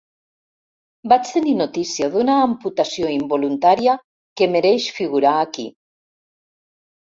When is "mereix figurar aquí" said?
4.57-5.71